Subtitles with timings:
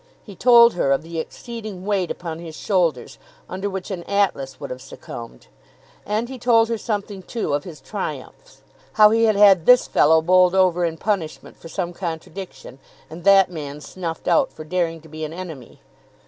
[0.23, 4.71] He told her of the exceeding weight upon his shoulders, under which an Atlas would
[4.71, 5.45] have succumbed.
[6.07, 8.61] And he told her something too of his triumphs;
[8.93, 12.79] how he had had this fellow bowled over in punishment for some contradiction,
[13.11, 15.81] and that man snuffed out for daring to be an enemy.